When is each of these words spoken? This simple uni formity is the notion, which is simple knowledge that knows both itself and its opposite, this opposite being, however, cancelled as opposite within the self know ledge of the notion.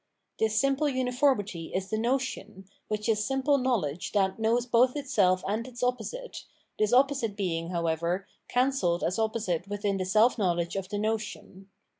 This 0.39 0.59
simple 0.59 0.89
uni 0.89 1.11
formity 1.11 1.77
is 1.77 1.91
the 1.91 1.97
notion, 1.99 2.65
which 2.87 3.07
is 3.07 3.23
simple 3.23 3.59
knowledge 3.59 4.13
that 4.13 4.39
knows 4.39 4.65
both 4.65 4.95
itself 4.95 5.43
and 5.47 5.67
its 5.67 5.83
opposite, 5.83 6.43
this 6.79 6.91
opposite 6.91 7.35
being, 7.37 7.69
however, 7.69 8.25
cancelled 8.47 9.03
as 9.03 9.19
opposite 9.19 9.67
within 9.67 9.97
the 9.97 10.05
self 10.05 10.39
know 10.39 10.53
ledge 10.53 10.75
of 10.75 10.89
the 10.89 10.97
notion. 10.97 11.69